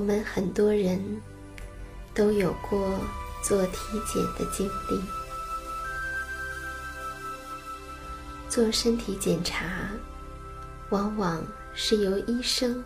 [0.00, 0.98] 我们很多人
[2.14, 2.98] 都有过
[3.44, 3.76] 做体
[4.10, 4.98] 检的经历。
[8.48, 9.90] 做身体检查，
[10.88, 12.82] 往往是由医生，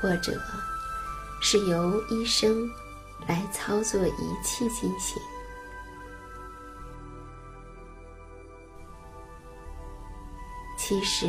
[0.00, 0.40] 或者
[1.42, 2.66] 是由医生
[3.28, 5.22] 来操作仪器进行。
[10.78, 11.26] 其实，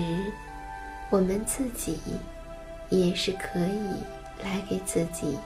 [1.10, 2.00] 我们自己
[2.90, 4.23] 也是可以。
[4.42, 5.38] 来给自己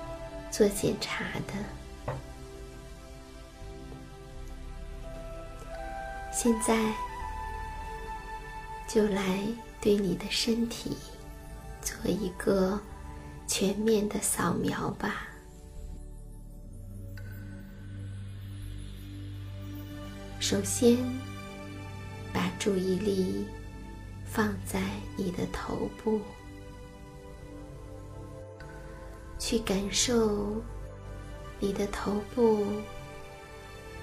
[0.51, 1.53] 做检查的。
[6.31, 6.93] 现在
[8.87, 9.39] 就来
[9.81, 10.95] 对你的身体
[11.81, 12.79] 做一个
[13.47, 15.27] 全面的扫描吧。
[20.39, 20.97] 首先，
[22.31, 23.45] 把注意力
[24.23, 24.79] 放在
[25.17, 26.21] 你的头部。
[29.49, 30.61] 去感受
[31.57, 32.65] 你的头部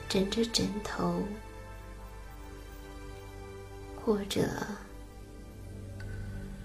[0.09, 1.21] 枕着枕头，
[4.03, 4.41] 或者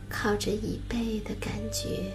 [0.10, 2.10] 靠着椅背的感觉。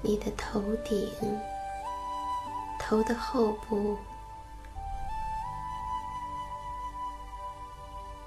[0.00, 1.12] 你的头顶、
[2.80, 3.98] 头的后部。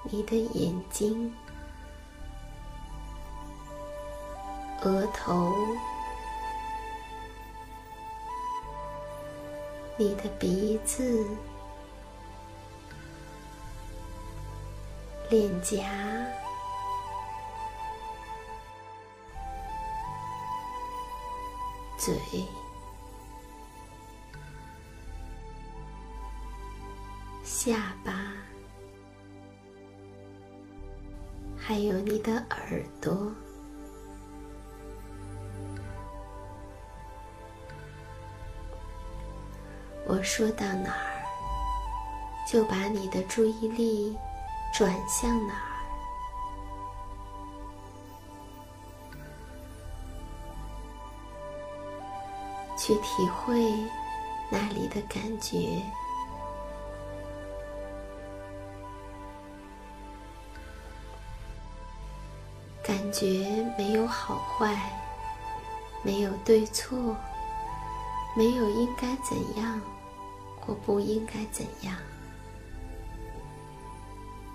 [0.08, 1.34] 你的眼睛、
[4.82, 5.52] 额头、
[9.96, 11.26] 你的鼻子、
[15.28, 15.76] 脸颊、
[21.98, 22.14] 嘴、
[27.42, 28.25] 下巴。
[31.68, 33.32] 还有你的耳朵，
[40.06, 41.26] 我说到哪儿，
[42.48, 44.16] 就把你的注意力
[44.72, 45.74] 转向哪儿，
[52.78, 53.74] 去体会
[54.48, 55.82] 那里的感觉。
[63.18, 64.92] 觉没有好坏，
[66.02, 67.16] 没有对错，
[68.36, 69.80] 没有应该怎样
[70.60, 71.96] 或不应该怎样。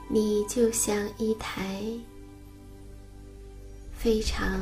[0.07, 1.81] 你就像一台
[3.97, 4.59] 非常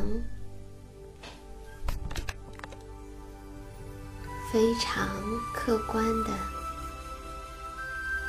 [4.49, 5.09] 非常
[5.53, 6.29] 客观的、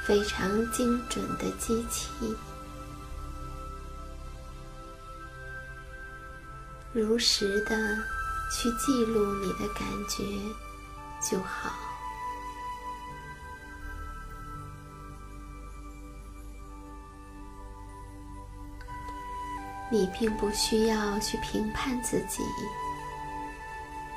[0.05, 2.11] 非常精准的机器。
[6.93, 7.97] 如实的
[8.51, 10.25] 去记录你的感觉
[11.21, 11.73] 就好。
[19.93, 22.43] 你并不需要去评判自己，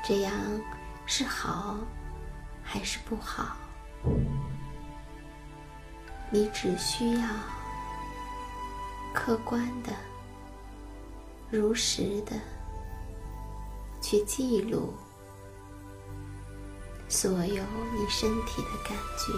[0.04, 0.32] 这样
[1.06, 1.76] 是好
[2.62, 3.56] 还是不好？
[6.30, 7.28] 你只需要
[9.12, 9.92] 客观的、
[11.50, 12.36] 如实的。
[14.04, 14.92] 去记录
[17.08, 19.32] 所有你身体的感觉。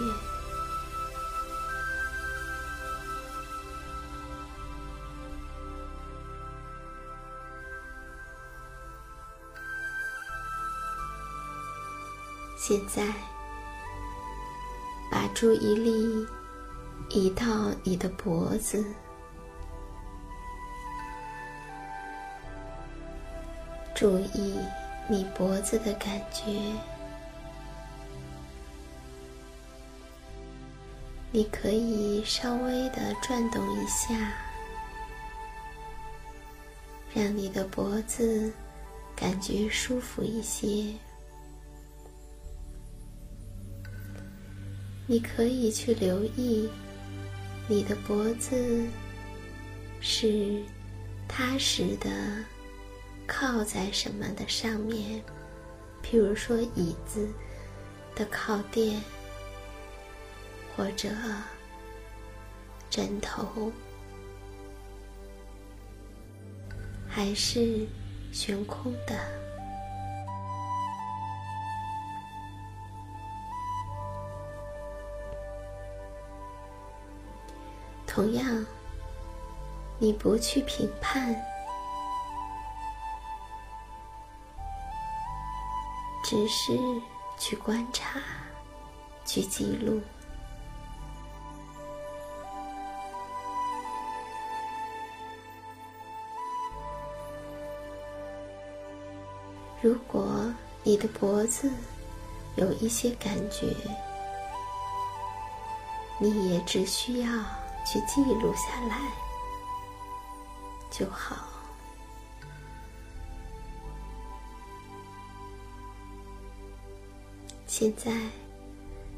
[12.57, 13.13] 现在，
[15.09, 16.27] 把注意力
[17.07, 18.83] 移到你的脖子。
[23.99, 24.53] 注意
[25.09, 26.43] 你脖子的感觉，
[31.31, 34.15] 你可以稍微的转动一下，
[37.11, 38.53] 让你的脖子
[39.15, 40.93] 感觉舒服一些。
[45.07, 46.69] 你可以去留意
[47.67, 48.85] 你的脖子
[49.99, 50.61] 是
[51.27, 52.11] 踏实的。
[53.27, 55.21] 靠在什么的上面？
[56.01, 57.27] 譬如说椅子
[58.15, 59.01] 的靠垫，
[60.75, 61.09] 或者
[62.89, 63.69] 枕头，
[67.07, 67.85] 还是
[68.31, 69.19] 悬空的？
[78.07, 78.65] 同样，
[79.99, 81.35] 你不去评判。
[86.37, 86.79] 只是
[87.39, 88.21] 去观察，
[89.25, 89.99] 去记录。
[99.81, 100.53] 如果
[100.83, 101.71] 你的脖子
[102.55, 103.75] 有一些感觉，
[106.19, 107.27] 你也只需要
[107.83, 108.99] 去记录下来
[110.91, 111.56] 就好。
[117.79, 118.11] 现在，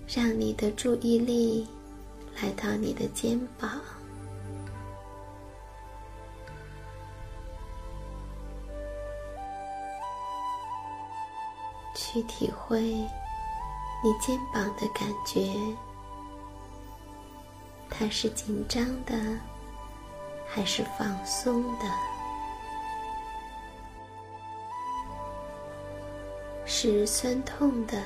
[0.06, 1.65] 让你的注意力
[2.41, 3.79] 来到你的肩膀，
[11.95, 15.56] 去体会你肩膀的感觉，
[17.89, 19.16] 它是紧张的
[20.45, 21.85] 还是放松的？
[26.66, 28.04] 是酸痛的？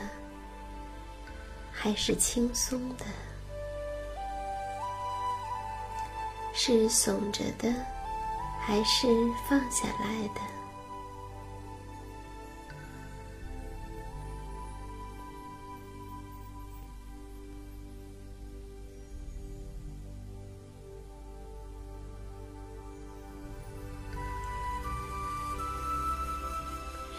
[1.75, 3.03] 还是轻松的，
[6.53, 7.73] 是耸着的，
[8.61, 9.05] 还是
[9.49, 10.41] 放下来的？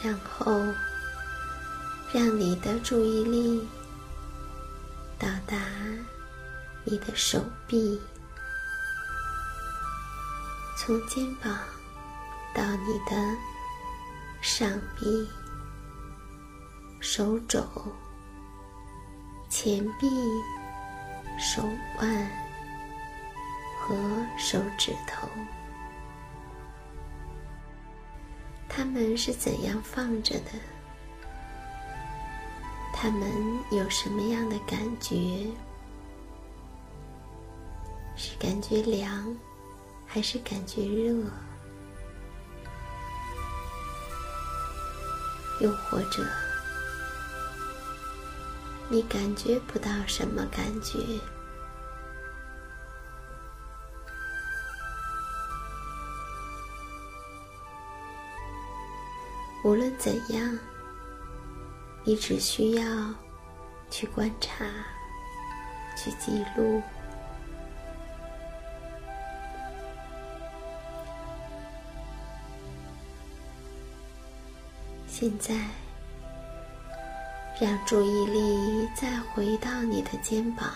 [0.02, 0.52] 然后，
[2.12, 3.66] 让你的注意力。
[5.18, 5.56] 到达
[6.84, 8.00] 你的手臂，
[10.76, 11.56] 从肩膀
[12.54, 13.36] 到你的
[14.42, 14.68] 上
[14.98, 15.28] 臂、
[17.00, 17.64] 手肘、
[19.48, 20.08] 前臂、
[21.38, 21.62] 手
[21.98, 22.30] 腕
[23.80, 23.96] 和
[24.36, 25.28] 手指头，
[28.68, 30.50] 它们是怎样放着的？
[33.04, 33.30] 他们
[33.70, 35.46] 有什么样的感觉？
[38.16, 39.36] 是感觉凉，
[40.06, 41.12] 还是感觉热？
[45.60, 46.26] 又或者
[48.88, 50.98] 你感觉不到什么感觉。
[59.62, 60.58] 无论怎样，
[62.04, 62.84] 你只需要
[63.90, 64.64] 去观察，
[65.96, 66.82] 去记录。
[75.06, 75.54] 现在，
[77.58, 80.74] 让注意力再回到你的肩膀，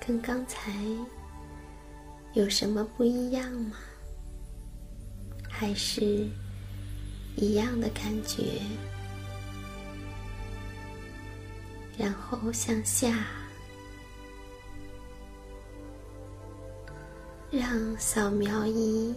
[0.00, 0.72] 跟刚才
[2.32, 3.76] 有什么不一样吗？
[5.50, 6.26] 还是
[7.36, 8.62] 一样的感觉？
[12.02, 13.24] 然后向下，
[17.48, 19.14] 让扫描仪。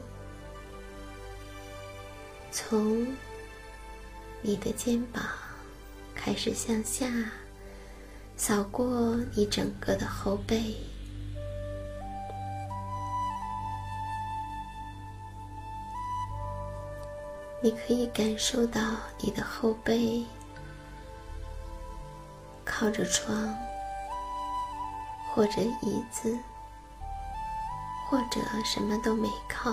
[2.51, 3.07] 从
[4.43, 5.23] 你的肩膀
[6.13, 7.11] 开始向下
[8.37, 10.75] 扫过你整个的后背，
[17.63, 18.79] 你可以感受到
[19.19, 20.23] 你的后背
[22.77, 23.57] 靠着床，
[25.33, 26.37] 或者椅子，
[28.09, 29.71] 或者什么都没靠。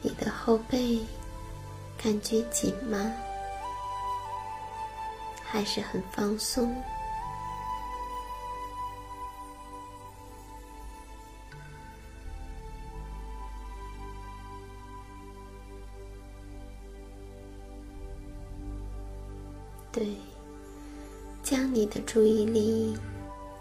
[0.00, 1.04] 你的后背
[2.00, 3.12] 感觉紧吗？
[5.42, 6.80] 还是很放松？
[20.02, 20.16] 对，
[21.44, 22.98] 将你的注意力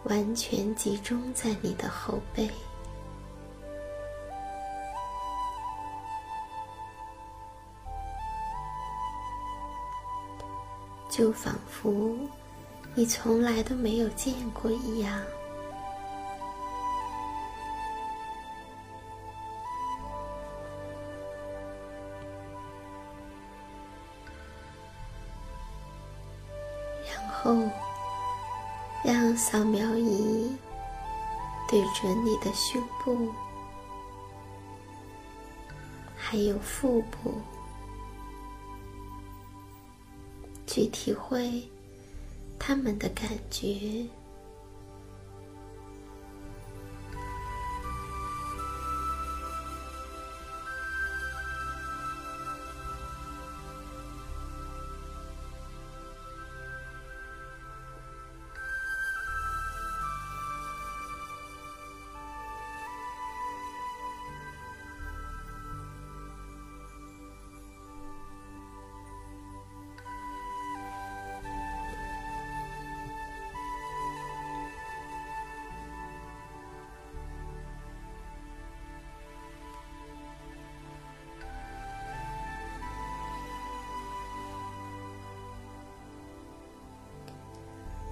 [0.06, 2.50] 完全集中在你的后背。
[11.12, 12.18] 就仿佛
[12.96, 15.22] 你从来都没有见过一样。
[29.52, 30.50] 扫描仪
[31.68, 33.34] 对准你的胸部，
[36.16, 37.34] 还有腹部。
[40.66, 41.70] 去体会
[42.58, 44.08] 他们的感觉。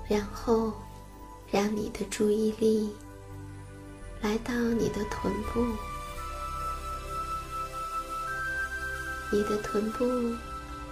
[0.09, 0.73] 然后，
[1.51, 2.91] 让你的注意力
[4.21, 5.63] 来到你的臀部。
[9.31, 10.35] 你的臀部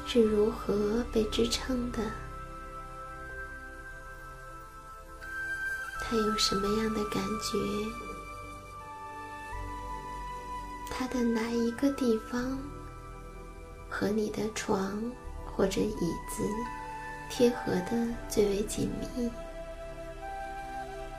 [0.06, 2.00] 是如何被支撑的？
[6.00, 7.58] 它有什么样的感觉？
[10.92, 12.58] 它的哪一个地方
[13.90, 15.12] 和你的床
[15.46, 16.44] 或者椅子？
[17.30, 19.30] 贴合的最为紧密，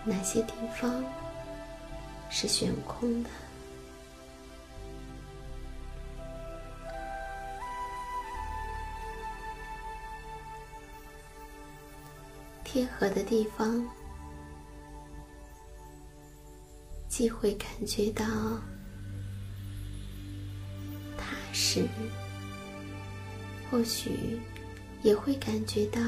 [0.04, 1.04] 哪些地方
[2.28, 3.30] 是悬空的？
[12.64, 13.88] 贴合的地方，
[17.08, 18.24] 既会感觉到
[21.16, 21.86] 踏实，
[23.70, 24.40] 或许。
[25.02, 26.00] 也会感觉到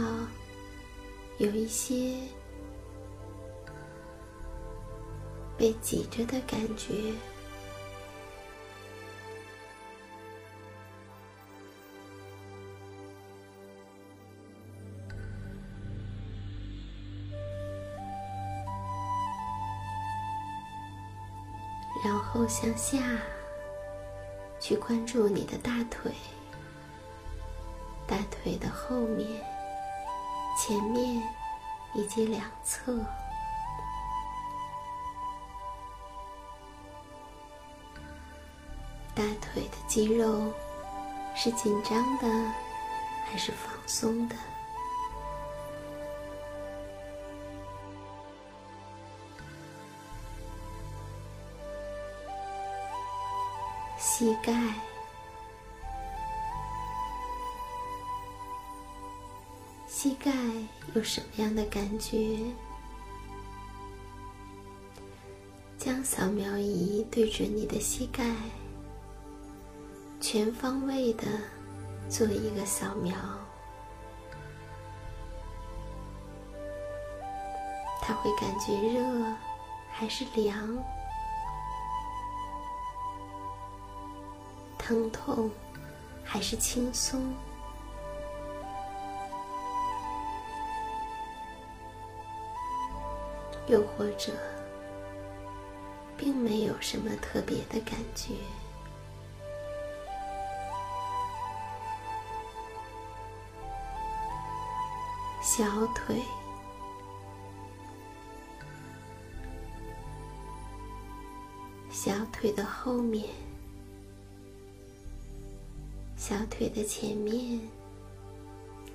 [1.38, 2.16] 有一些
[5.56, 7.12] 被挤着的感觉，
[22.04, 22.98] 然后向下
[24.58, 26.10] 去关注你的大腿。
[28.10, 29.24] 大腿的后面
[30.58, 31.22] 前面
[31.94, 32.92] 以及两侧。
[39.14, 40.52] 大腿的肌肉
[41.36, 42.26] 是紧张的
[43.30, 44.34] 还是放松的？
[53.96, 54.52] 膝盖
[60.02, 60.32] 膝盖
[60.94, 62.38] 有什么样的感觉？
[65.76, 68.24] 将扫描仪对准你的膝盖，
[70.18, 71.24] 全方位的
[72.08, 73.14] 做一个扫描。
[78.00, 79.36] 它会感觉热
[79.92, 80.82] 还是凉？
[84.78, 85.50] 疼痛
[86.24, 87.34] 还是轻松？
[93.70, 94.32] 又或者，
[96.16, 98.34] 并没有什么特别的感觉？
[105.40, 106.20] 小腿、
[111.90, 113.28] 小腿的后面。
[116.16, 117.60] 小腿的前面，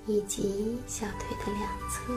[0.06, 2.14] 以及小腿的两侧，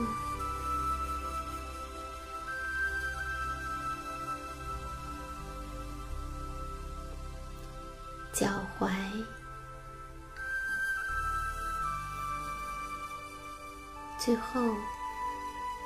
[14.20, 14.60] 最后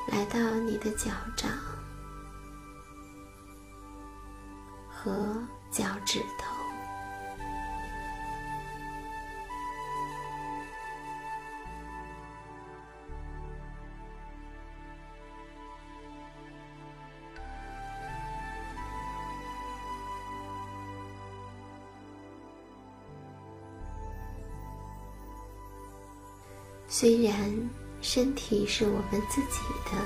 [0.08, 1.48] 来到你的脚掌
[4.88, 6.52] 和脚趾头。
[26.88, 27.34] 虽然
[28.04, 29.97] 身体是我们自己的，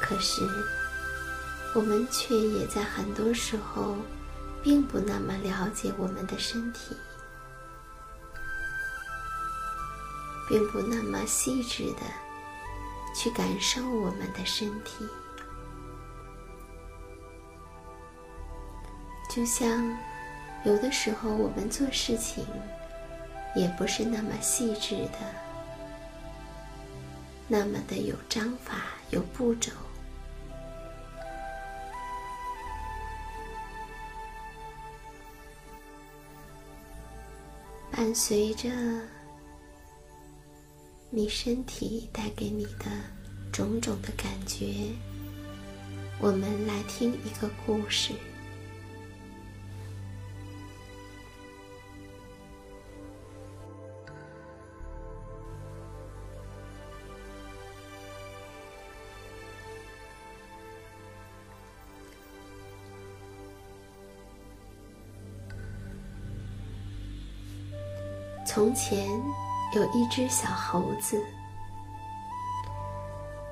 [0.00, 0.42] 可是
[1.76, 3.94] 我们却也在很多时候
[4.60, 6.96] 并不那么了解我们的身体，
[10.48, 12.02] 并不那么细致的
[13.14, 15.08] 去感受我们的身体，
[19.30, 19.96] 就像
[20.64, 22.44] 有的时候我们做事情。
[23.56, 25.18] 也不是那么细致的，
[27.50, 29.72] 那么的有章法、有步骤。
[37.90, 38.68] 伴随着
[41.10, 42.84] 你身体带给你的
[43.50, 44.92] 种种的感觉，
[46.20, 48.12] 我们来听一个故事。
[68.48, 69.06] 从前
[69.74, 71.22] 有一只小猴子，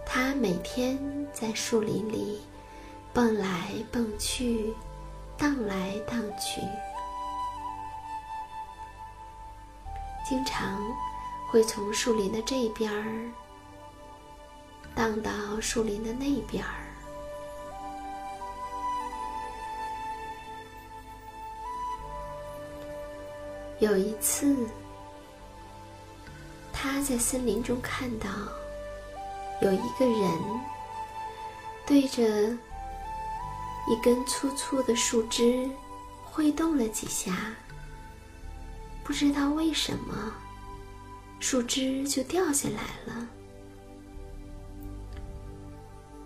[0.06, 0.98] 它每天
[1.34, 2.40] 在树林里
[3.12, 4.74] 蹦来蹦去，
[5.36, 6.62] 荡来荡去，
[10.26, 10.80] 经常
[11.50, 13.30] 会从树林的这边儿
[14.94, 15.30] 荡到
[15.60, 16.86] 树林的那边儿。
[23.78, 24.56] 有一次。
[26.96, 28.26] 他在森林中看到
[29.60, 30.30] 有一个人
[31.84, 32.22] 对着
[33.86, 35.68] 一根粗粗的树枝
[36.24, 37.54] 挥动了几下，
[39.04, 40.32] 不知道为什么
[41.38, 43.28] 树枝就掉下来了。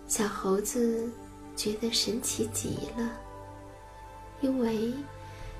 [0.07, 1.11] 小猴子
[1.53, 3.11] 觉得神奇极了，
[4.39, 4.93] 因为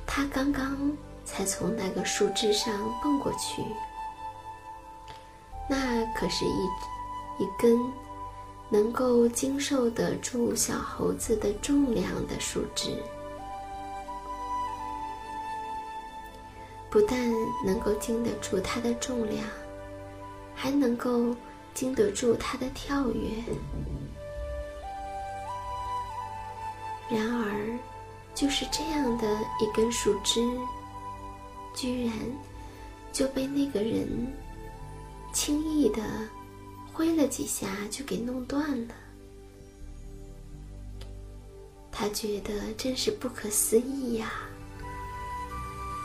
[0.08, 0.96] 他刚刚
[1.26, 3.62] 才从那个树枝上蹦过去。
[5.70, 7.80] 那可是一一根
[8.70, 12.96] 能够经受得住小猴子的重量的树枝，
[16.90, 17.32] 不但
[17.66, 19.46] 能够经得住它的重量，
[20.54, 21.36] 还能够
[21.74, 23.30] 经得住它的跳跃。
[27.10, 27.80] 然而，
[28.34, 29.28] 就是这样的
[29.60, 30.42] 一根树枝，
[31.74, 32.14] 居然
[33.12, 34.34] 就被那个人。
[35.34, 36.04] 轻易的
[36.94, 38.94] 挥了几下就给弄断了，
[41.92, 44.32] 他觉得真是不可思议呀！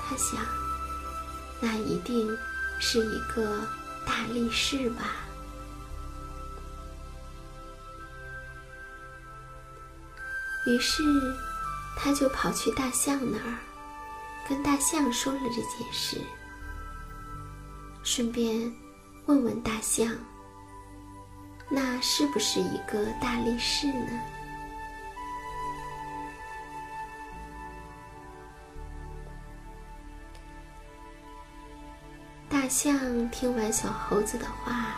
[0.00, 0.40] 他想，
[1.60, 2.36] 那一定
[2.78, 3.66] 是一个
[4.06, 5.16] 大力士吧。
[10.66, 11.02] 于是，
[11.96, 13.58] 他就跑去大象那儿，
[14.48, 16.20] 跟大象说了这件事，
[18.02, 18.72] 顺便
[19.26, 20.08] 问问大象，
[21.68, 24.20] 那是不是一个大力士呢？
[32.48, 34.94] 大象听完小猴子的话，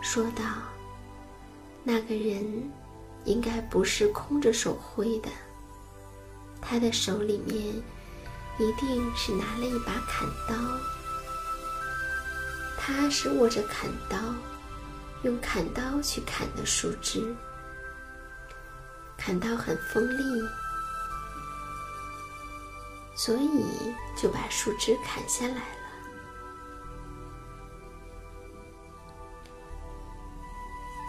[0.00, 0.44] 说道
[1.82, 2.70] ：“那个人。”
[3.26, 5.28] 应该不是空着手挥的，
[6.62, 7.58] 他的手里面
[8.56, 10.54] 一定是拿了一把砍刀。
[12.86, 14.16] 他是握着砍刀，
[15.24, 17.34] 用砍刀去砍的树枝。
[19.16, 20.48] 砍刀很锋利，
[23.16, 23.64] 所以
[24.16, 25.60] 就把树枝砍下来了。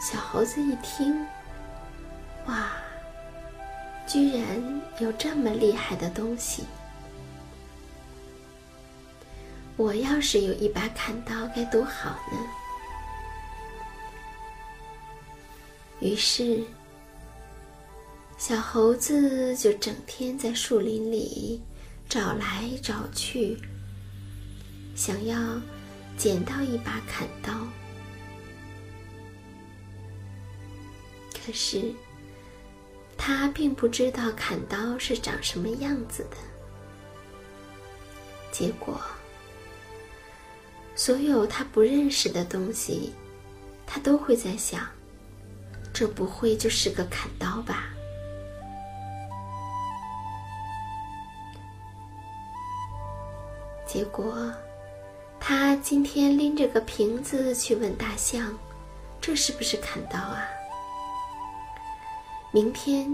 [0.01, 1.23] 小猴子一听。
[2.47, 2.71] 哇！
[4.07, 6.65] 居然有这么厉害的东西！
[9.77, 12.37] 我要是有一把砍刀，该多好呢！
[15.99, 16.63] 于是，
[18.39, 21.61] 小猴子就整天在树林里
[22.09, 23.55] 找来找去，
[24.95, 25.37] 想要
[26.17, 27.53] 捡到一把砍刀。
[31.45, 31.93] 可是，
[33.15, 36.37] 他并不知道砍刀是长什么样子的，
[38.51, 38.99] 结果，
[40.97, 43.13] 所有他不认识的东西，
[43.85, 44.81] 他都会在想：
[45.93, 47.85] 这不会就是个砍刀吧？
[53.85, 54.51] 结果，
[55.39, 58.51] 他今天拎着个瓶子去问大象
[59.21, 60.43] ：“这是不是砍刀啊？”
[62.51, 63.07] 明天，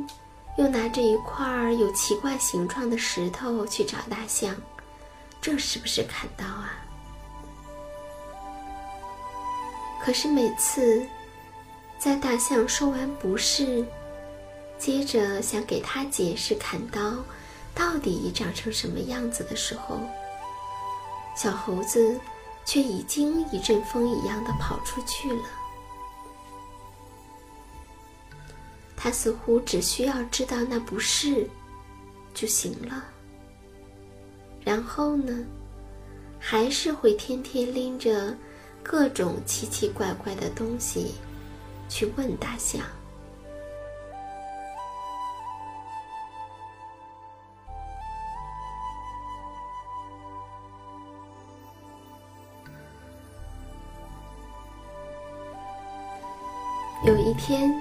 [0.57, 4.55] 又拿着一块有奇怪形状的石头去找大象，
[5.41, 6.71] 这是不是砍刀啊？
[10.03, 11.01] 可是每次，
[11.97, 13.85] 在大象说完不是，
[14.77, 17.15] 接着想给他解释砍刀
[17.73, 20.01] 到底长成什么样子的时候，
[21.37, 22.19] 小猴子
[22.65, 25.43] 却已经一阵风一样的跑出去了。
[28.97, 31.49] 他似乎只需要知道那不是
[32.33, 33.05] 就行了，
[34.65, 35.45] 然后呢，
[36.39, 38.35] 还是会天天拎着
[38.83, 41.15] 各种奇奇怪怪的东西
[41.87, 42.81] 去问大象。
[57.05, 57.73] 有一天。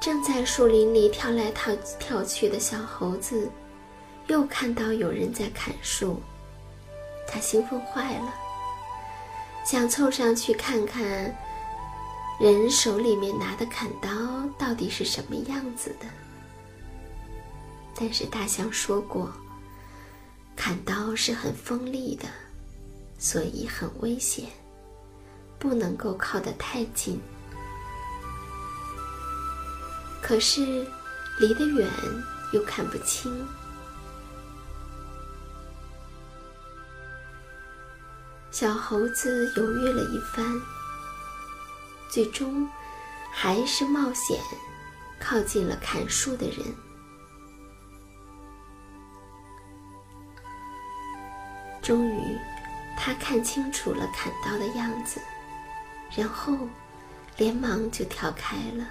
[0.00, 3.50] 正在树林里跳来跳跳去的小猴子，
[4.28, 6.18] 又看到有人在砍树，
[7.28, 8.32] 他兴奋坏了，
[9.70, 11.32] 想凑上去看看
[12.40, 14.10] 人手里面拿的砍刀
[14.58, 16.06] 到底是什么样子的。
[17.94, 19.32] 但是大象说过，
[20.56, 22.26] 砍刀是很锋利的，
[23.16, 24.48] 所以很危险，
[25.56, 27.20] 不能够靠得太近。
[30.20, 30.84] 可是，
[31.38, 31.88] 离得远
[32.52, 33.46] 又看不清。
[38.50, 40.44] 小猴子犹豫了一番，
[42.10, 42.68] 最终
[43.30, 44.38] 还是冒险
[45.18, 46.58] 靠近了砍树的人。
[51.80, 52.38] 终于，
[52.98, 55.20] 他看清楚了砍刀的样子，
[56.14, 56.54] 然后
[57.36, 58.84] 连忙就跳开了。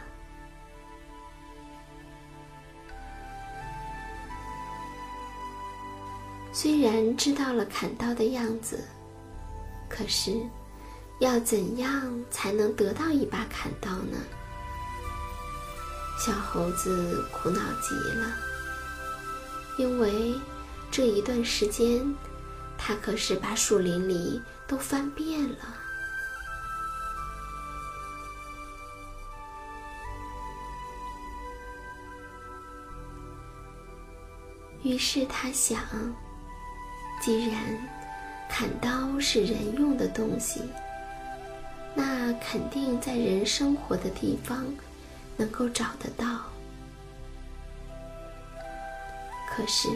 [6.51, 8.83] 虽然知道了砍刀的样子，
[9.89, 10.39] 可是
[11.19, 14.17] 要怎样才能得到一把砍刀呢？
[16.17, 18.33] 小猴子苦恼极了，
[19.77, 20.35] 因为
[20.91, 22.15] 这一段时间，
[22.77, 25.75] 他可是把树林里都翻遍了。
[34.83, 35.81] 于是他想。
[37.21, 37.77] 既然
[38.49, 40.61] 砍刀是人用的东西，
[41.95, 44.65] 那肯定在人生活的地方
[45.37, 46.41] 能够找得到。
[49.49, 49.87] 可是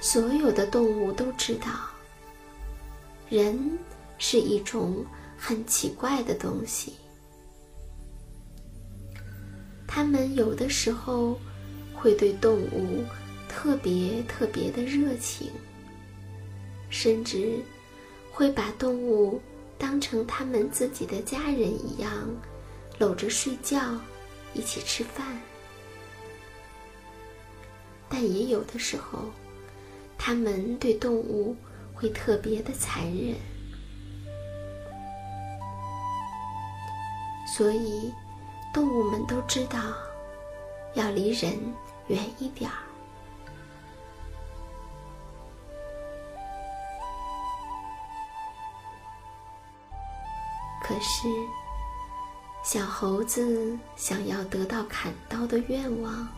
[0.00, 1.66] 所有的动物都知道，
[3.28, 3.78] 人
[4.18, 5.04] 是一种
[5.36, 6.94] 很奇怪的东西。
[9.86, 11.38] 他们有的时候
[11.94, 13.04] 会对动物
[13.48, 15.50] 特别特别的热情，
[16.90, 17.58] 甚至
[18.30, 19.40] 会把动物
[19.78, 22.10] 当成他们自己的家人一样，
[22.98, 23.80] 搂着睡觉，
[24.52, 25.40] 一起吃饭。
[28.08, 29.24] 但也有的时候，
[30.16, 31.56] 他们对动物
[31.92, 33.34] 会特别的残忍，
[37.56, 38.12] 所以
[38.72, 39.80] 动物们都知道
[40.94, 41.52] 要离人
[42.06, 42.83] 远一点儿。
[50.86, 51.26] 可是，
[52.62, 56.28] 小猴子想要得到砍刀的愿望。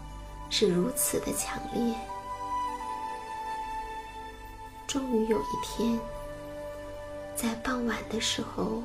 [0.48, 1.92] 是如此的强烈。
[4.86, 5.98] 终于有一天，
[7.34, 8.80] 在傍晚的时候，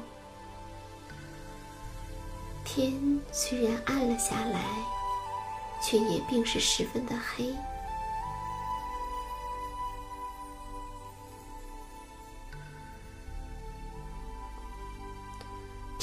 [2.65, 4.65] 天虽然暗了下来，
[5.83, 7.55] 却也并是十分的黑。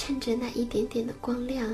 [0.08, 1.68] 趁着那一点点的光亮，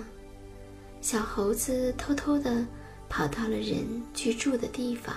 [1.01, 2.67] 小猴子偷偷的。
[3.09, 5.15] 跑到了人居住的地方。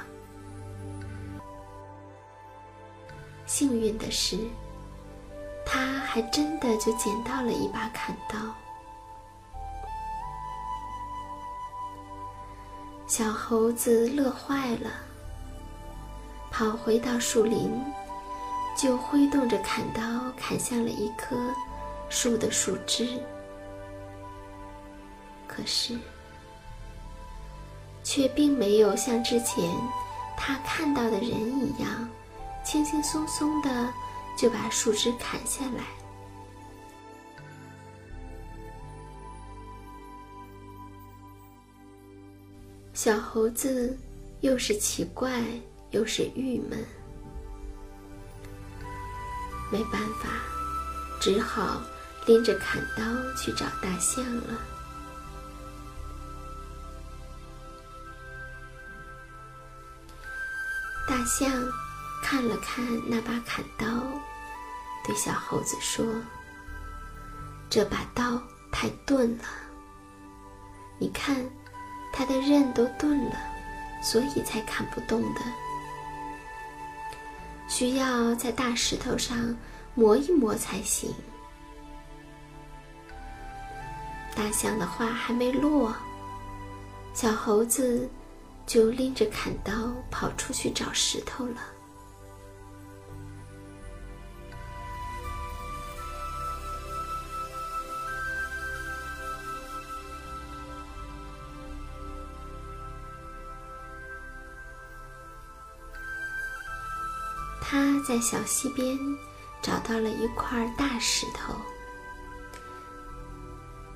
[3.48, 4.38] 幸运的是，
[5.66, 8.38] 他还真的就捡到了一把砍刀。
[13.08, 14.92] 小猴子乐坏了，
[16.52, 17.72] 跑回到树林，
[18.78, 20.02] 就挥动着砍刀
[20.38, 21.36] 砍向了一棵
[22.10, 23.20] 树的树枝。
[25.48, 25.98] 可是。
[28.04, 29.70] 却并没有像之前
[30.38, 32.10] 他看到的人一样，
[32.64, 33.94] 轻轻松松的
[34.38, 35.84] 就把树枝砍下来。
[42.94, 43.98] 小猴子
[44.40, 45.44] 又是奇怪
[45.92, 46.80] 又是郁闷，
[49.70, 50.30] 没办法，
[51.20, 51.82] 只好
[52.28, 53.04] 拎着砍刀
[53.38, 54.60] 去找大象了。
[61.08, 61.50] 大象
[62.22, 63.88] 看了看那把砍刀，
[65.06, 66.06] 对小猴子说
[67.72, 68.42] ：“这把刀
[68.74, 69.46] 太钝了，
[71.00, 71.50] 你看，
[72.12, 73.38] 它的刃都钝了，
[74.04, 75.42] 所以才砍不动的。
[77.70, 79.56] 需要在大石头上
[79.96, 81.16] 磨一磨才行。”
[84.38, 85.92] 大象的话还没落，
[87.14, 88.08] 小猴子。
[88.68, 89.72] 就拎着砍刀
[90.12, 91.56] 跑出去找石头了。
[107.62, 109.00] 他在小溪边
[109.62, 111.56] 找到了一块大石头，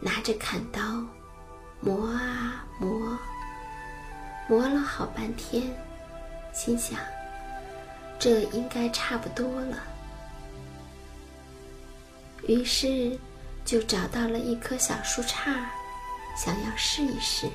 [0.01, 0.81] 拿着砍刀
[1.79, 3.17] 磨啊磨。
[4.47, 5.63] 磨了好半天，
[6.51, 6.99] 心想：
[8.19, 9.77] 这应该差不多了。
[12.47, 13.17] 于是，
[13.63, 15.63] 就找到了一棵小树杈，
[16.35, 17.47] 想要试一试。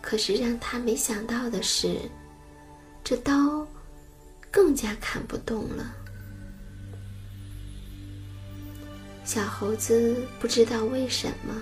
[0.00, 1.98] 可是让他没想到的是，
[3.02, 3.66] 这刀
[4.48, 5.92] 更加砍不动了。
[9.32, 11.54] 小猴子不知道为什么，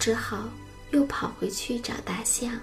[0.00, 0.48] 只好。
[0.90, 2.58] 又跑回去找大象。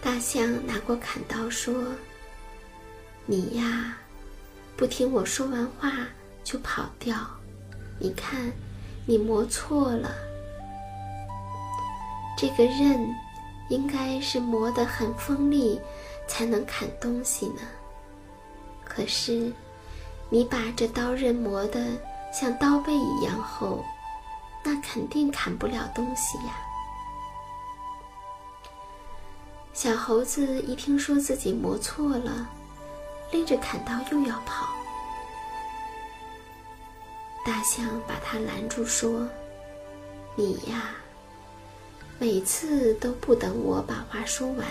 [0.00, 1.84] 大象拿过砍刀说
[3.26, 3.96] ：“你呀，
[4.76, 5.92] 不听我说完话
[6.42, 7.16] 就跑掉，
[8.00, 8.50] 你看，
[9.06, 10.12] 你磨错了。
[12.36, 12.98] 这个刃
[13.68, 15.80] 应该是磨得很锋利，
[16.26, 17.60] 才能砍东西呢。
[18.92, 19.52] 可是，
[20.28, 21.80] 你把这刀刃磨得……”
[22.32, 23.84] 像刀背一样厚，
[24.62, 26.54] 那肯定砍不了东西呀。
[29.72, 32.48] 小猴子一听说自己磨错了，
[33.32, 34.68] 拎着砍刀又要跑。
[37.44, 39.28] 大象把他拦住，说
[40.36, 40.94] ：“你呀，
[42.20, 44.64] 每次都不等我把话说完，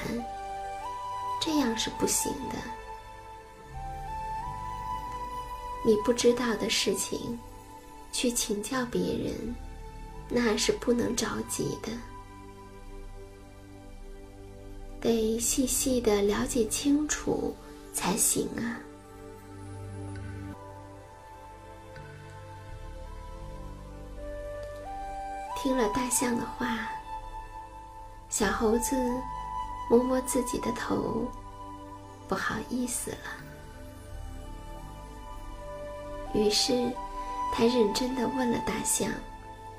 [1.42, 2.56] 这样是不行的。
[5.86, 7.38] 你不知道的事情。”
[8.12, 9.56] 去请教别人，
[10.28, 11.92] 那是不能着急的，
[15.00, 17.56] 得细细的了解清楚
[17.94, 18.82] 才行啊。
[25.56, 26.90] 听了大象的话，
[28.28, 28.96] 小猴子
[29.88, 31.28] 摸摸自己的头，
[32.28, 33.49] 不好意思了。
[36.34, 36.92] 于是，
[37.54, 39.10] 他认真的问了大象，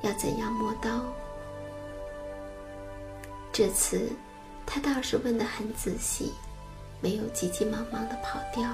[0.03, 0.91] 要怎样磨刀。
[3.53, 4.11] 这次，
[4.67, 6.33] 他倒是问的很仔细，
[7.01, 8.69] 没有急急忙忙的跑掉。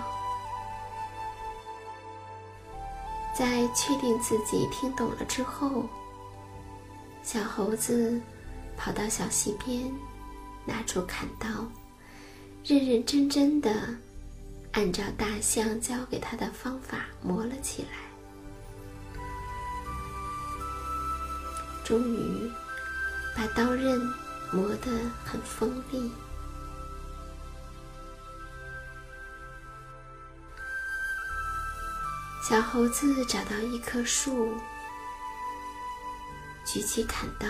[3.35, 5.85] 在确定自己听懂了之后。
[7.23, 8.21] 小猴子
[8.77, 9.93] 跑到小溪边，
[10.65, 11.49] 拿出砍刀，
[12.65, 13.71] 认认真真的
[14.77, 17.89] 按照大象教给他的方法磨了起来。
[21.83, 22.53] 终于，
[23.35, 23.99] 把刀刃
[24.53, 24.91] 磨得
[25.25, 26.12] 很锋利。
[32.47, 34.55] 小猴子找到一棵树。
[36.67, 37.49] 举起砍刀，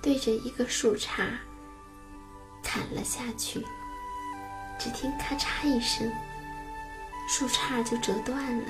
[0.00, 1.28] 对着一个树杈
[2.62, 3.62] 砍了下去。
[4.78, 6.10] 只听咔嚓一声，
[7.28, 8.68] 树杈就折断了。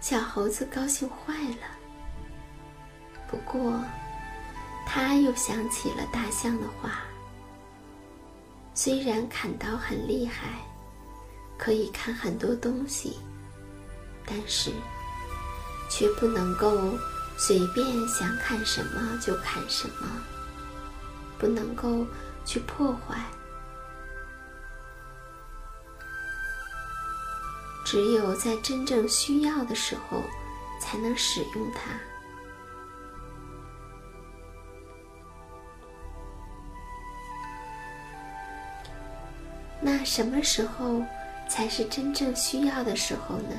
[0.00, 1.66] 小猴子高兴坏了。
[3.30, 3.82] 不过，
[4.86, 7.00] 他又想起了大象的话：
[8.74, 10.48] 虽然砍刀很厉害，
[11.56, 13.18] 可以砍很多东西，
[14.24, 14.72] 但是……
[15.90, 16.70] 却不能够
[17.38, 20.06] 随便想砍什么就砍什么，
[21.38, 22.06] 不能够
[22.48, 23.18] 去破坏，
[27.84, 30.22] 只有在真正需要的时候
[30.80, 31.90] 才能使用它。
[39.78, 41.02] 那什么时候
[41.50, 43.54] 才是真正需要的时候呢？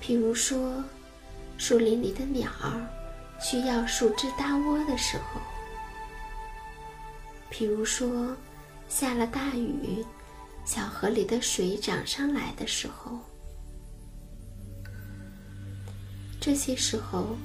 [0.00, 0.82] 譬如说，
[1.58, 2.86] 树林里的鸟儿
[3.38, 5.40] 需要树枝搭窝的时候；
[7.50, 8.36] 譬如说，
[8.88, 10.04] 下了大雨，
[10.64, 13.18] 小河里的水涨上来的时候。
[16.40, 17.36] 这些时候，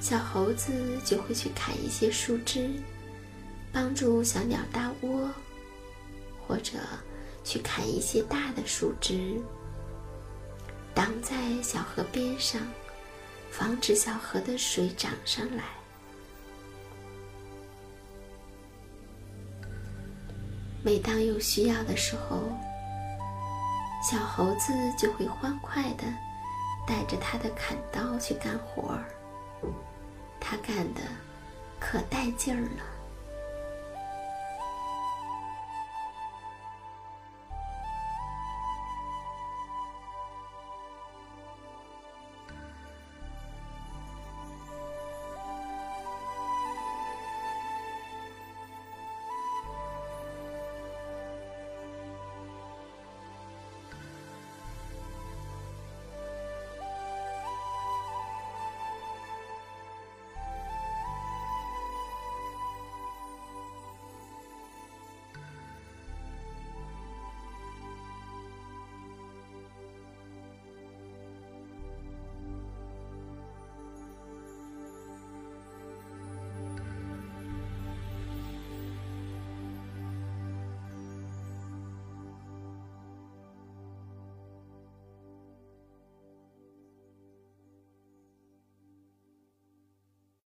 [0.00, 0.72] 小猴子
[1.04, 2.70] 就会去砍一些树枝，
[3.72, 5.30] 帮助小鸟搭窝，
[6.46, 6.72] 或者
[7.44, 9.40] 去砍一些大的树枝。
[10.94, 12.60] 挡在小河边上，
[13.50, 15.75] 防止小河的水涨上来。
[20.86, 22.44] 每当有需要的时候，
[24.08, 26.04] 小猴子就会欢快的
[26.86, 29.04] 带着他的砍刀去干活儿。
[30.38, 31.00] 他干的
[31.80, 32.95] 可带劲儿了。